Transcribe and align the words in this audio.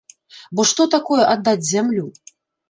Бо 0.59 0.63
што 0.69 0.87
такое 0.95 1.27
аддаць 1.35 1.69
зямлю? 1.73 2.09